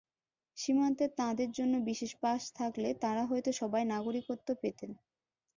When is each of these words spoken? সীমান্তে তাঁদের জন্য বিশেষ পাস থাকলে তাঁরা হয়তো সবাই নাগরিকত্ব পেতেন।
সীমান্তে 0.57 1.05
তাঁদের 1.19 1.49
জন্য 1.51 1.73
বিশেষ 1.89 2.11
পাস 2.21 2.41
থাকলে 2.55 2.89
তাঁরা 3.01 3.23
হয়তো 3.25 3.49
সবাই 3.61 3.83
নাগরিকত্ব 3.93 4.47
পেতেন। 4.61 4.91